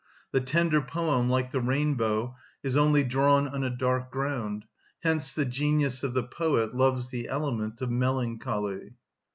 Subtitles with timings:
[0.31, 4.65] The tender poem, like the rainbow, is only drawn on a dark ground;
[5.03, 8.93] hence the genius of the poet loves the element of melancholy."